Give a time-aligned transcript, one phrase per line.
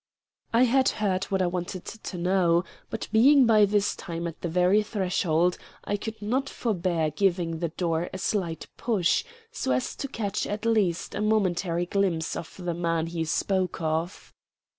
[0.51, 4.49] I had heard what I wanted to know, but, being by this time at the
[4.49, 10.07] very threshold, I could not forbear giving the door a slight push, so as to
[10.07, 14.33] catch at least a momentary glimpse of the man he spoke of.